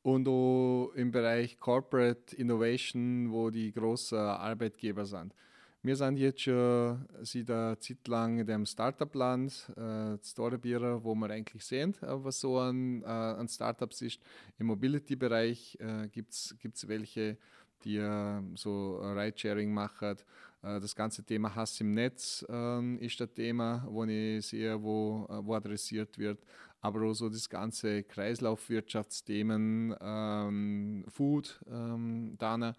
[0.00, 5.34] Und auch im Bereich Corporate Innovation, wo die großen Arbeitgeber sind.
[5.82, 11.30] Wir sind jetzt schon seit einer Zeit lang in dem Startup-Land, äh, Storebier, wo wir
[11.30, 14.20] eigentlich sehen, äh, was so an, äh, an Startups ist.
[14.58, 17.38] Im Mobility-Bereich äh, gibt es welche,
[17.82, 20.18] die äh, so Ridesharing machen.
[20.62, 25.26] Äh, das ganze Thema Hass im Netz äh, ist das Thema, wo ich sehe, wo,
[25.30, 26.44] wo adressiert wird.
[26.82, 32.74] Aber auch so das ganze Kreislaufwirtschaftsthemen, ähm, Food, ähm, Dana.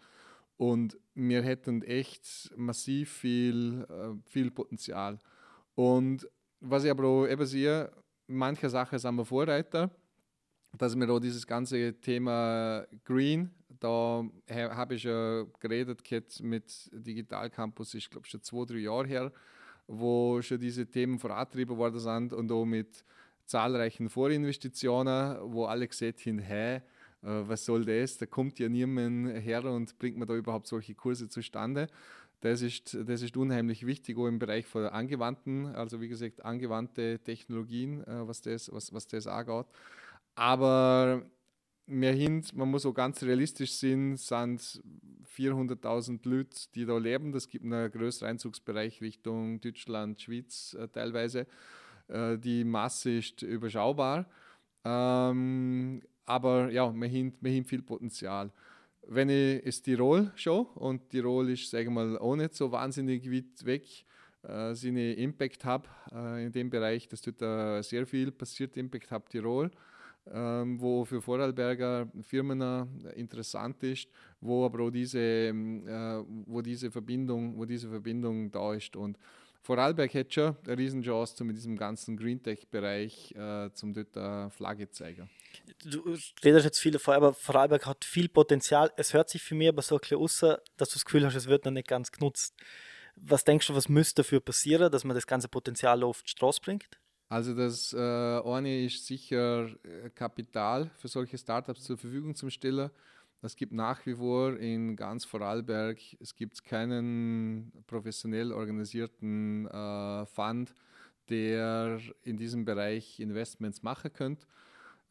[0.61, 5.17] Und wir hätten echt massiv viel, äh, viel Potenzial.
[5.73, 7.91] Und was ich aber auch eben sehe,
[8.27, 9.89] manche Sachen sind wir Vorreiter,
[10.77, 16.03] dass wir auch dieses ganze Thema Green, da habe ich ja geredet
[16.41, 19.31] mit Digital Campus, ich glaube schon zwei, drei Jahre her,
[19.87, 23.03] wo schon diese Themen vorangetrieben worden sind und auch mit
[23.45, 26.81] zahlreichen Vorinvestitionen, wo alle gesehen haben, hey,
[27.21, 28.17] was soll das?
[28.17, 31.87] Da kommt ja niemand her und bringt man da überhaupt solche Kurse zustande.
[32.41, 37.19] Das ist, das ist unheimlich wichtig, auch im Bereich von angewandten, also wie gesagt, angewandte
[37.23, 39.67] Technologien, äh, was, das, was, was das angeht.
[40.33, 41.23] Aber
[41.85, 44.81] mehr hin, man muss auch ganz realistisch sein, sind
[45.37, 47.31] 400.000 Leute, die da leben.
[47.31, 51.45] Das gibt einen größeren Einzugsbereich Richtung Deutschland, Schweiz äh, teilweise.
[52.07, 54.25] Äh, die Masse ist überschaubar.
[54.83, 58.51] Ähm, aber ja, wir haben, wir haben viel Potenzial.
[59.07, 63.29] Wenn ich es Tirol schaue, und Tirol ist, sagen wir mal, auch nicht so wahnsinnig
[63.31, 63.83] weit weg,
[64.43, 69.11] äh, seine Impact Hub äh, in dem Bereich, das tut da sehr viel passiert, Impact
[69.11, 69.71] Hub Tirol.
[70.31, 72.85] ähm, wo für Vorarlberger Firmen äh,
[73.19, 74.07] interessant ist,
[74.39, 78.95] wo aber auch diese, ähm, äh, wo diese Verbindung, wo diese Verbindung da ist.
[78.95, 79.17] Und
[79.61, 84.89] Vorarlberg hätte schon eine Riesenchance, um mit diesem ganzen Greentech-Bereich äh, zum dort eine Flagge
[84.89, 85.29] zeigen.
[85.85, 88.91] Du redest jetzt viel davon, aber Vorarlberg hat viel Potenzial.
[88.97, 91.35] Es hört sich für mich aber so ein bisschen aus, dass du das Gefühl hast,
[91.35, 92.55] es wird noch nicht ganz genutzt.
[93.15, 96.61] Was denkst du, was müsste dafür passieren, dass man das ganze Potenzial auf die Straße
[96.61, 96.99] bringt?
[97.29, 102.89] Also das äh, eine ist sicher äh, Kapital für solche Startups zur Verfügung zu stellen.
[103.43, 110.75] Es gibt nach wie vor in ganz Vorarlberg, es gibt keinen professionell organisierten äh, Fund,
[111.29, 114.45] der in diesem Bereich Investments machen könnte.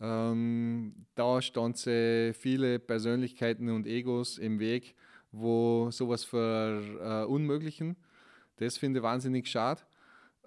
[0.00, 4.94] Ähm, da standen viele Persönlichkeiten und Egos im Weg,
[5.32, 7.90] wo sowas verunmöglichen.
[7.90, 9.82] Äh, das finde ich wahnsinnig schade.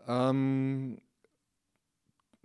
[0.08, 1.00] Ähm,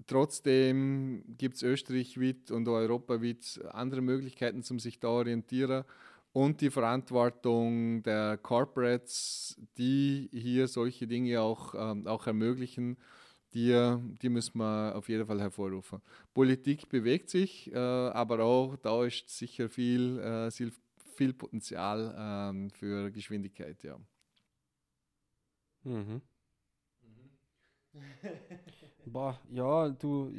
[0.08, 5.84] Trotzdem gibt es österreichweit und europaweit andere Möglichkeiten, um sich da orientieren
[6.32, 12.96] und die Verantwortung der Corporates, die hier solche Dinge auch, ähm, auch ermöglichen,
[13.52, 16.00] die, die müssen wir auf jeden Fall hervorrufen.
[16.32, 20.50] Politik bewegt sich, äh, aber auch da ist sicher viel, äh,
[21.16, 23.82] viel Potenzial äh, für Geschwindigkeit.
[23.82, 23.98] Ja.
[25.84, 26.22] Mhm.
[29.06, 30.30] Boah, ja, du,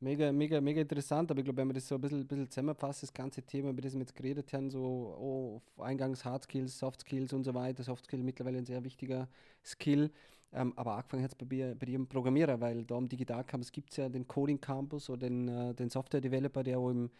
[0.00, 3.06] mega, mega, mega interessant, aber ich glaube, wenn wir das so ein bisschen, bisschen zusammenfassen,
[3.06, 7.00] das ganze Thema, über das wir jetzt geredet haben, so oh, eingangs Hard Skills, Soft
[7.02, 9.28] Skills und so weiter, Soft Skill mittlerweile ein sehr wichtiger
[9.64, 10.10] Skill,
[10.56, 13.90] ähm, aber angefangen hat es bei, bei dir Programmierer, weil da im Digital Campus gibt
[13.90, 17.10] es ja den Coding Campus oder den, äh, den Software Developer, der auch im,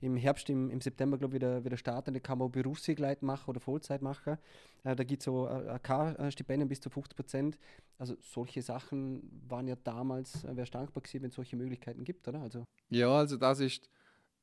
[0.00, 2.14] im Herbst, im, im September, glaube ich, wieder, wieder startet.
[2.14, 4.38] Da kann man auch Berufswegleit machen oder Vollzeit machen.
[4.84, 7.58] Äh, da gibt es so äh, AK-Stipendien bis zu 50 Prozent.
[7.98, 12.28] Also solche Sachen waren ja damals, äh, wäre dankbar gewesen, wenn es solche Möglichkeiten gibt,
[12.28, 12.40] oder?
[12.40, 13.90] Also ja, also das ist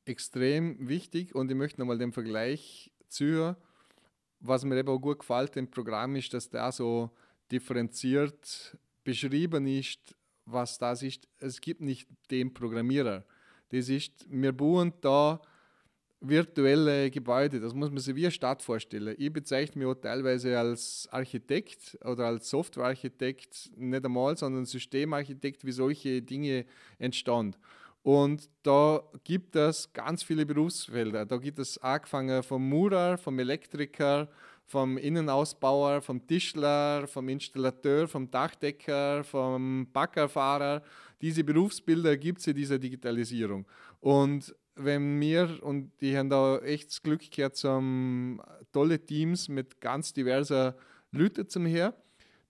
[0.04, 3.56] extrem wichtig und ich möchte nochmal den Vergleich ziehen.
[4.40, 7.10] Was mir eben auch gut gefällt im Programm ist, dass da so
[7.52, 10.14] differenziert beschrieben ist,
[10.46, 11.28] was das ist.
[11.38, 13.24] Es gibt nicht den Programmierer.
[13.68, 15.40] Das ist, wir bauen da
[16.20, 17.60] virtuelle Gebäude.
[17.60, 19.14] Das muss man sich wie eine Stadt vorstellen.
[19.18, 25.72] Ich bezeichne mich auch teilweise als Architekt oder als Softwarearchitekt, nicht einmal, sondern Systemarchitekt, wie
[25.72, 26.64] solche Dinge
[26.98, 27.56] entstanden.
[28.02, 31.24] Und da gibt es ganz viele Berufsfelder.
[31.24, 34.28] Da gibt es angefangen vom Murer, vom Elektriker,
[34.66, 40.82] vom Innenausbauer, vom Tischler, vom Installateur, vom Dachdecker, vom Baggerfahrer.
[41.20, 43.66] Diese Berufsbilder gibt es in dieser Digitalisierung.
[44.00, 48.40] Und wenn wir, und die haben da echt das Glück gehabt, zum
[48.72, 50.76] tolle Teams mit ganz diverser
[51.10, 51.94] Leute zum her,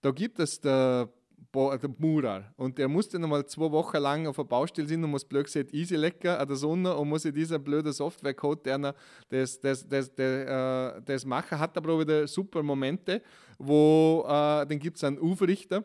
[0.00, 1.08] da gibt es der
[1.54, 2.44] der Murer.
[2.56, 5.72] Und der musste nochmal zwei Wochen lang auf der Baustelle sein und muss blöd gesagt
[5.74, 8.94] easy lecker an der Sonne und muss in dieser blöde Software-Code, der
[9.28, 13.22] das, das, das, das, äh, das machen, hat aber auch wieder super Momente,
[13.58, 15.84] wo äh, dann gibt es einen Aufrichter,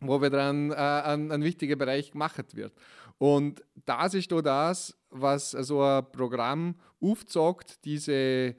[0.00, 2.72] wo wieder ein, äh, ein, ein wichtiger Bereich gemacht wird.
[3.18, 8.56] Und das ist da das, was so ein Programm aufzeigt, diese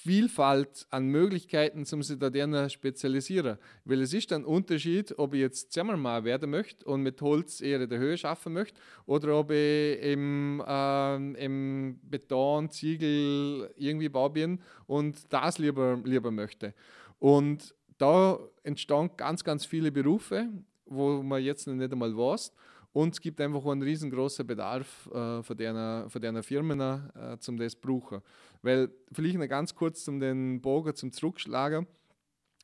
[0.00, 3.58] Vielfalt an Möglichkeiten zum da spezialisieren.
[3.84, 7.80] Weil es ist ein Unterschied, ob ich jetzt Zimmermann werden möchte und mit Holz eher
[7.80, 14.28] in der Höhe schaffen möchte oder ob ich im, äh, im Beton, Ziegel irgendwie bau
[14.28, 16.74] bin und das lieber, lieber möchte.
[17.18, 20.48] Und da entstanden ganz, ganz viele Berufe,
[20.86, 22.52] wo man jetzt noch nicht einmal weiß.
[22.92, 27.58] Und es gibt einfach einen riesengroßen Bedarf äh, von, der, von der Firmen, äh, zum
[27.58, 28.22] das brauchen.
[28.62, 31.86] Weil, vielleicht noch ganz kurz um den Bogen zum Zurückschlagen.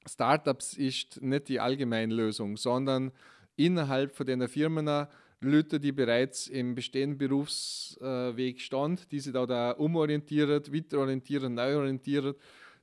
[0.07, 3.13] Startups ist nicht die allgemeine Lösung, sondern
[3.57, 5.07] innerhalb von den Firmen
[5.41, 12.35] Leute, die bereits im bestehenden Berufsweg stand, die sich da, da umorientieren, weiterorientieren, neu orientieren.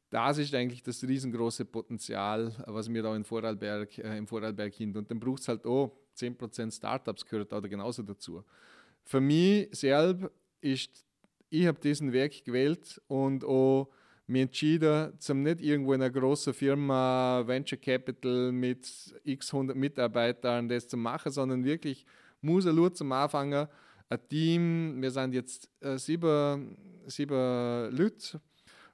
[0.09, 4.95] Das ist eigentlich das riesengroße Potenzial, was wir da in Vorarlberg, äh, im Vorarlberg hin.
[4.95, 8.43] Und dann braucht es halt auch 10% Startups gehört da genauso dazu.
[9.03, 10.29] Für mich selbst
[10.61, 11.05] ist,
[11.49, 13.89] ich habe diesen Weg gewählt und auch
[14.27, 18.87] mich entschieden, zum nicht irgendwo in einer großen Firma Venture Capital mit
[19.23, 22.05] x 100 Mitarbeitern das zu machen, sondern wirklich
[22.41, 23.67] muss nur zum Anfangen
[24.09, 28.41] ein Team, wir sind jetzt äh, sieben, sieben Leute,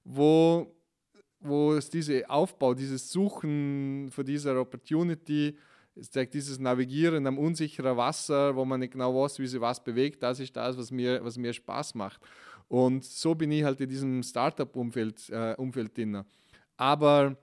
[0.03, 0.75] wo,
[1.39, 5.58] wo es diese Aufbau, dieses Suchen für diese Opportunity
[5.99, 9.83] es zeigt dieses Navigieren am unsicheren Wasser, wo man nicht genau weiß, wie sich was
[9.83, 10.21] bewegt.
[10.23, 12.21] Das ist das, was mir, was mir Spaß macht.
[12.67, 16.23] Und so bin ich halt in diesem Startup-Umfeld äh, Umfeld drin.
[16.75, 17.38] Aber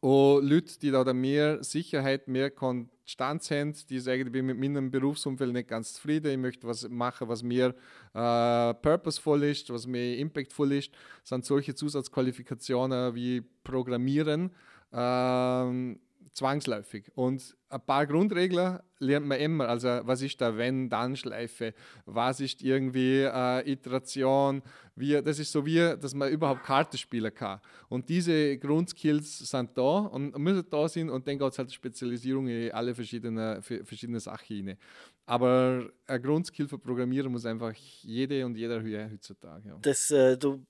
[0.00, 4.90] Und Leute, die da mehr Sicherheit, mehr Konstanz haben, die sagen, ich bin mit meinem
[4.90, 7.74] Berufsumfeld nicht ganz zufrieden, ich möchte was machen, was mir
[8.14, 10.90] äh, purposeful ist, was mir impactful ist,
[11.22, 14.50] sind solche Zusatzqualifikationen wie Programmieren.
[14.92, 16.00] Ähm,
[16.32, 17.10] zwangsläufig.
[17.14, 19.68] Und ein paar Grundregeln lernt man immer.
[19.68, 21.74] Also, was ist der Wenn-Dann-Schleife?
[22.04, 24.62] Was ist irgendwie äh, Iteration?
[24.94, 27.60] Wie, das ist so wie, dass man überhaupt Karten spielen kann.
[27.88, 32.48] Und diese Grundskills sind da und müssen da sein und dann geht es halt Spezialisierung
[32.48, 34.78] in alle verschiedenen, verschiedene Sachen rein.
[35.26, 39.68] Aber ein Grundskill für Programmieren muss einfach jede und jeder hören heutzutage.
[39.68, 39.78] Ja.
[39.80, 40.66] Das, äh, du,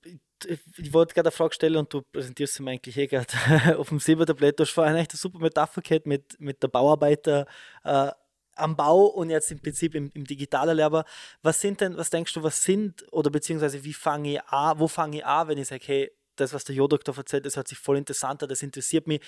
[0.46, 3.26] ich wollte gerade eine Frage stellen und du präsentierst sie mir eigentlich eh gerade
[3.78, 4.58] auf dem Silbertablett.
[4.58, 7.46] Du hast vorhin echt eine super Metapher gehabt mit, mit der Bauarbeiter
[7.84, 8.10] äh,
[8.56, 11.04] am Bau und jetzt im Prinzip im, im digitalen Lehrer.
[11.42, 14.88] Was sind denn, was denkst du, was sind oder beziehungsweise wie fange ich an, wo
[14.88, 17.78] fange ich an, wenn ich sage, hey, das, was der Jo-Doktor erzählt, das hört sich
[17.78, 19.20] voll interessant an, das interessiert mich.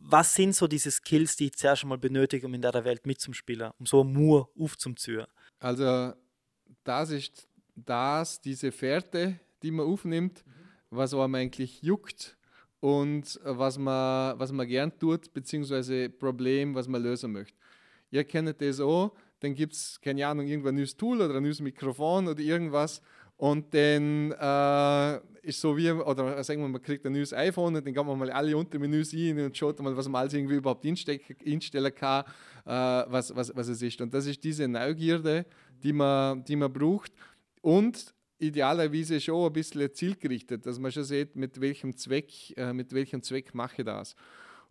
[0.00, 3.70] Was sind so diese Skills, die ich zuerst einmal benötige, um in der Welt mitzuspielen,
[3.78, 5.26] um so Mur aufzuziehen?
[5.60, 6.12] Also,
[6.82, 10.44] das ist das, diese Fährte, die man aufnimmt,
[10.90, 12.36] was einem eigentlich juckt
[12.80, 17.56] und was man, was man gern tut, beziehungsweise Problem, was man lösen möchte.
[18.10, 21.60] Ihr kennt das auch, dann gibt es, keine Ahnung, irgendein neues Tool oder ein neues
[21.60, 23.02] Mikrofon oder irgendwas
[23.36, 27.84] und dann äh, ist so wie, oder sagen wir, man kriegt ein neues iPhone und
[27.84, 30.86] dann kann man mal alle Untermenüs ein und schaut mal, was man alles irgendwie überhaupt
[30.86, 32.24] einstellen kann,
[32.64, 32.70] äh,
[33.10, 34.00] was, was, was es ist.
[34.00, 35.46] Und das ist diese Neugierde,
[35.82, 37.12] die man, die man braucht.
[37.60, 38.14] Und
[38.48, 43.22] idealerweise schon ein bisschen zielgerichtet, dass man schon sieht, mit welchem Zweck, äh, mit welchem
[43.22, 44.14] Zweck mache ich das.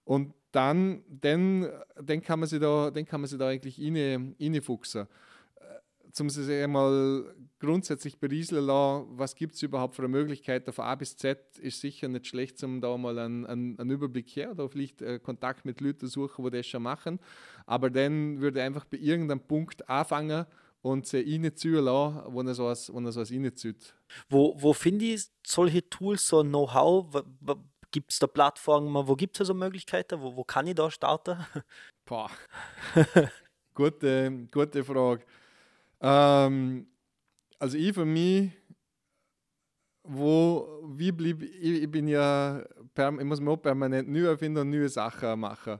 [0.05, 1.67] Und dann, dann,
[2.01, 5.03] dann, kann man sich da, dann kann man sich da eigentlich reinfuchsen.
[5.03, 5.63] Äh,
[6.11, 10.95] zum sich einmal grundsätzlich berieseln lassen, was gibt es überhaupt für eine Möglichkeit, von A
[10.95, 14.69] bis Z ist sicher nicht schlecht, um da mal einen, einen, einen Überblick her, oder
[14.69, 17.19] vielleicht äh, Kontakt mit Leuten suchen, die das schon machen.
[17.65, 20.45] Aber dann würde ich einfach bei irgendeinem Punkt anfangen
[20.83, 23.95] und sie reinziehen lassen, wenn er sowas, wenn er sowas reinzieht.
[24.29, 27.23] Wo, wo finde ich solche Tools, so Know-how?
[27.89, 30.19] Gibt es da Plattformen, wo gibt es so Möglichkeiten?
[30.21, 31.37] Wo, wo kann ich da starten?
[32.05, 32.29] Boah.
[33.73, 35.23] gute, gute Frage.
[36.01, 36.87] Ähm,
[37.59, 38.51] also ich für mich,
[40.03, 42.61] wo, wie blieb, ich, ich bin ja,
[42.97, 45.79] ich muss mir auch permanent neu erfinden und neue Sachen machen.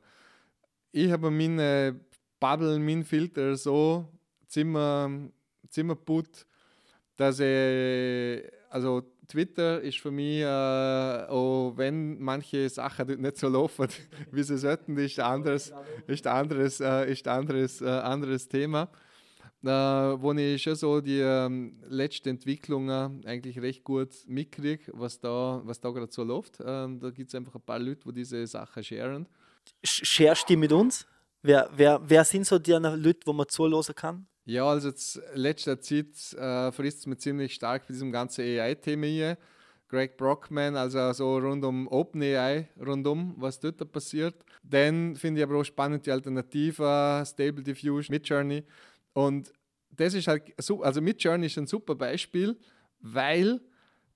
[0.93, 1.99] Ich habe meine
[2.39, 4.07] Bubble, meinen Filter so
[4.53, 5.09] Zimmer,
[5.69, 5.97] Zimmer
[7.15, 13.87] dass ich, also Twitter ist für mich, äh, auch wenn manche Sachen nicht so laufen,
[14.31, 15.73] wie sie sollten, ist ein anderes,
[16.05, 18.91] ist anderes, äh, ist anderes, äh, anderes Thema.
[19.63, 25.61] Äh, wo ich schon so die ähm, letzten Entwicklungen eigentlich recht gut mitkriege, was da,
[25.63, 26.59] was da gerade so läuft.
[26.63, 29.25] Ähm, da gibt es einfach ein paar Leute, die diese Sachen sharen.
[29.83, 31.07] Sharest die mit uns?
[31.41, 34.27] Wer, wer, wer sind so die Leute, wo man zuhören kann?
[34.45, 39.05] Ja, also in letzter Zeit äh, frisst es mir ziemlich stark bei diesem ganzen AI-Thema
[39.07, 39.37] hier.
[39.87, 44.35] Greg Brockman, also so rund um OpenAI, rundum, was dort passiert.
[44.63, 48.63] Dann finde ich aber auch spannend die Alternative Stable Diffusion, Midjourney.
[49.13, 49.53] Und
[49.91, 52.57] das ist halt, also Midjourney ist ein super Beispiel,
[52.99, 53.61] weil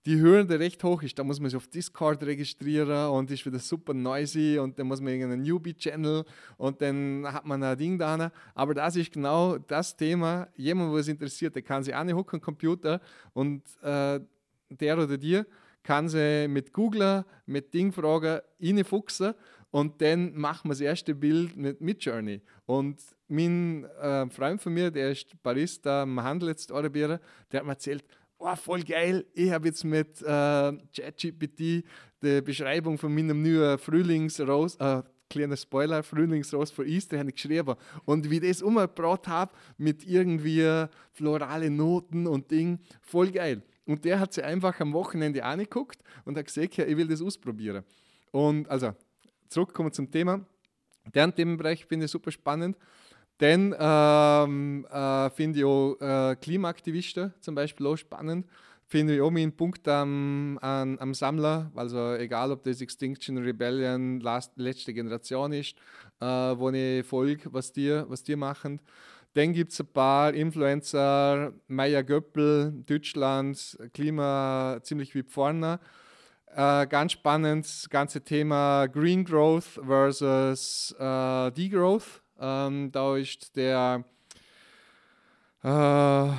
[0.08, 1.20] die Hürde recht hoch ist.
[1.20, 5.02] Da muss man sich auf Discord registrieren und ist wieder super noisy und dann muss
[5.02, 6.24] man irgendeinen Newbie-Channel
[6.56, 8.32] und dann hat man ein Ding da.
[8.56, 10.48] Aber das ist genau das Thema.
[10.56, 13.02] Jemand, wo es interessiert, der kann sich anhocken am Computer
[13.34, 14.22] und äh,
[14.70, 15.42] der oder die
[15.84, 19.34] kann sie mit Google, mit Dingfragen reinfuchsen
[19.72, 22.42] und dann machen wir das erste Bild mit Midjourney.
[22.66, 27.72] Und mein äh, Freund von mir, der ist Barista am Handel jetzt der hat mir
[27.72, 28.06] erzählt,
[28.40, 30.26] oh, voll geil, ich habe jetzt mit äh,
[30.96, 31.84] ChatGPT
[32.22, 37.76] die Beschreibung von meinem neuen Frühlingsrose, äh, kleiner Spoiler, Frühlingsrose für Easter ich geschrieben.
[38.06, 43.62] Und wie das umgebracht habe mit irgendwie florale Noten und Ding, voll geil.
[43.86, 47.22] Und der hat sich einfach am Wochenende angeguckt und hat gesagt, ja, ich will das
[47.22, 47.84] ausprobieren.
[48.32, 48.94] Und also,
[49.48, 50.46] zurückkommen zum Thema.
[51.14, 52.78] Deren Themenbereich finde ich super spannend.
[53.40, 58.48] Dann ähm, äh, finde ich auch äh, Klimaaktivisten zum Beispiel auch spannend.
[58.90, 64.22] Finde ich auch einen Punkt am, am, am, Sammler, also egal ob das Extinction Rebellion
[64.22, 65.76] last, letzte Generation ist,
[66.22, 68.80] äh, wo ich folge, was die, was die machen.
[69.34, 75.80] Dann gibt es ein paar Influencer, Maya Göppel, Deutschland, Klima ziemlich wie vorne.
[76.56, 82.24] Äh, ganz spannend, das ganze Thema Green Growth versus äh, Degrowth.
[82.40, 84.04] Ähm, da ist der,
[85.64, 86.34] äh, äh,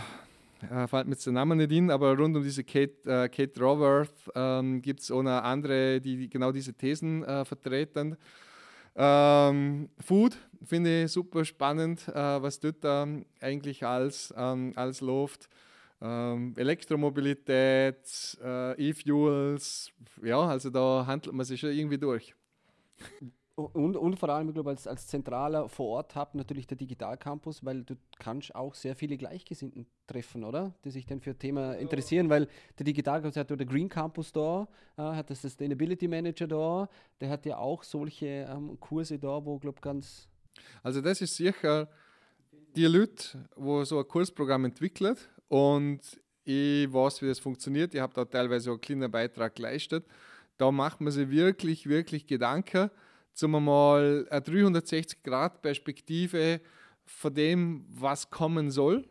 [0.87, 4.31] fällt mir jetzt der Name nicht in, aber rund um diese Kate, äh, Kate Raworth
[4.35, 8.17] ähm, gibt es auch noch andere, die genau diese Thesen äh, vertreten.
[8.97, 15.49] Ähm, Food finde ich super spannend, äh, was dort ähm, eigentlich als, ähm, als läuft.
[16.01, 19.91] Elektromobilität, äh, E-Fuels,
[20.23, 22.37] ja, also da handelt man sich schon irgendwie durch.
[23.59, 27.65] Und, und vor allem, ich glaube, als, als zentraler vor Ort Hub natürlich der Digitalcampus,
[27.65, 30.75] weil du kannst auch sehr viele Gleichgesinnten treffen, oder?
[30.85, 32.47] Die sich dann für ein Thema interessieren, weil
[32.79, 36.89] der Digitalcampus hat der Green Campus da, äh, hat das Sustainability Manager da,
[37.21, 40.29] der hat ja auch solche ähm, Kurse da, wo, glaube ganz...
[40.85, 41.89] Also das ist sicher
[42.77, 46.01] die Leute, wo so ein Kursprogramm entwickelt und
[46.45, 47.93] ich weiß, wie das funktioniert.
[47.93, 50.07] Ich habe da teilweise auch einen kleinen Beitrag geleistet.
[50.59, 52.91] Da macht man sich wirklich, wirklich Gedanken,
[53.39, 56.61] zum einmal eine 360-Grad-Perspektive
[57.05, 59.09] von dem, was kommen soll,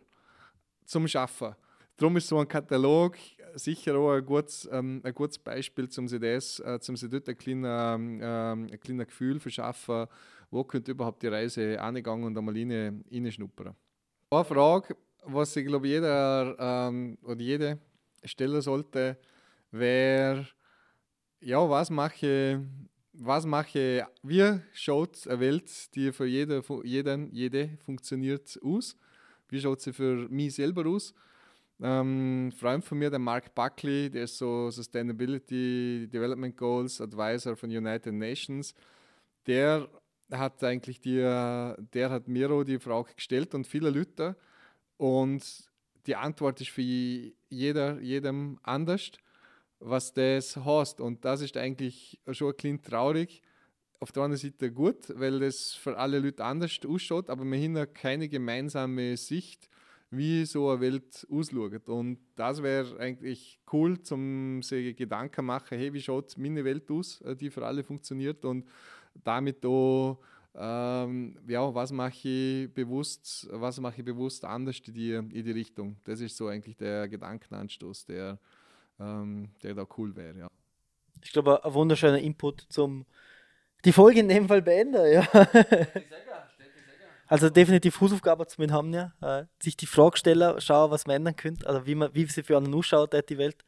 [0.83, 1.55] zum Schaffen.
[1.95, 3.15] Darum ist so ein Katalog
[3.55, 7.29] sicher auch ein gutes, ähm, ein gutes Beispiel, um sich, das, äh, um sich dort
[7.29, 10.07] ein kleines ähm, ein kleiner Gefühl verschaffen,
[10.51, 13.73] wo könnte überhaupt die Reise angegangen und einmal reinschnuppern.
[14.29, 17.79] Eine Frage, was ich glaube jeder ähm, oder jede
[18.25, 19.17] stellen sollte,
[19.71, 20.45] wäre,
[21.39, 22.61] ja, was mache
[23.19, 28.95] was mache wie schaut eine Welt, die für jede, jeden, jede funktioniert aus?
[29.49, 31.13] Wie schaut sie für mich selber aus?
[31.81, 37.55] Ähm, ein Freund von mir, der Mark Buckley, der ist so Sustainability Development Goals Advisor
[37.55, 38.73] von United Nations,
[39.45, 39.87] der
[40.31, 44.35] hat eigentlich die, der hat mir auch die Frage gestellt und viele Leute
[44.97, 45.43] und
[46.05, 49.11] die Antwort ist für jeder, jedem anders
[49.79, 50.99] was das heißt.
[50.99, 53.41] Und das ist eigentlich schon ein traurig.
[53.99, 57.93] Auf der anderen Seite gut, weil das für alle Leute anders ausschaut, aber wir haben
[57.93, 59.69] keine gemeinsame Sicht,
[60.11, 61.89] wie so eine Welt ausschaut.
[61.89, 67.21] Und das wäre eigentlich cool, zum sich Gedanken machen, hey, wie schaut meine Welt aus,
[67.21, 68.67] äh, die für alle funktioniert und
[69.23, 70.19] damit auch
[70.59, 75.51] ähm, ja, was mache ich bewusst, was mache ich bewusst anders in die, in die
[75.51, 75.97] Richtung.
[76.03, 78.39] Das ist so eigentlich der Gedankenanstoß, der,
[78.99, 80.37] ähm, der da cool wäre.
[80.37, 80.47] Ja.
[81.23, 83.05] Ich glaube, ein wunderschöner Input zum
[83.85, 85.11] die Folge in dem Fall beenden.
[85.11, 85.27] Ja.
[87.29, 89.11] Also definitiv Hausaufgabe zu mir haben, ja.
[89.21, 92.41] Äh, sich die Frage stellen, schauen, was man ändern könnte, also wie, man, wie sie
[92.41, 93.65] für einen ausschaut, die Welt.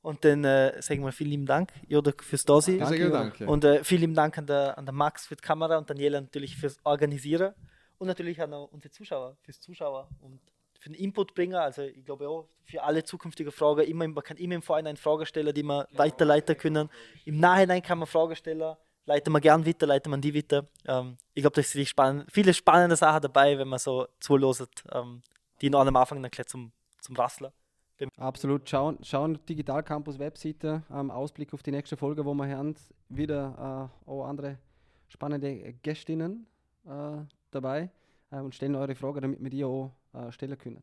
[0.00, 2.78] Und dann äh, sagen wir vielen lieben Dank, Joda, fürs Dasein.
[2.78, 3.46] Danke, danke.
[3.46, 6.20] Und äh, vielen lieben Dank an der, an der Max für die Kamera und Daniela
[6.20, 7.52] natürlich fürs Organisieren.
[7.98, 10.40] Und natürlich an unsere Zuschauer, fürs Zuschauer und
[10.86, 11.62] für den Inputbringer.
[11.62, 15.26] Also ich glaube auch für alle zukünftigen Fragen, immer, man kann immer im Vorhinein Fragen
[15.26, 15.98] stellen, die man genau.
[15.98, 16.88] weiterleiten können.
[17.24, 20.66] Im Nachhinein kann man Fragen stellen, leiten wir gern weiter, leiten man die weiter.
[20.86, 25.22] Ähm, ich glaube, da sind spannend, viele spannende Sachen dabei, wenn man so zulässt, ähm,
[25.60, 27.50] die noch am Anfang dann gleich zum, zum Rasseln.
[28.18, 28.68] Absolut.
[28.68, 32.76] Schauen, schauen Digital Campus Webseite, ähm, Ausblick auf die nächste Folge, wo wir hören,
[33.08, 34.58] wieder äh, auch andere
[35.08, 36.46] spannende Gästinnen
[36.84, 37.90] äh, dabei
[38.30, 39.92] äh, und stellen eure Fragen, damit wir die auch
[40.30, 40.82] stellen können.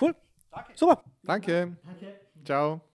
[0.00, 0.14] Cool.
[0.50, 0.72] Danke.
[0.76, 1.02] Super.
[1.22, 1.76] Danke.
[1.84, 2.20] Danke.
[2.44, 2.80] Ciao.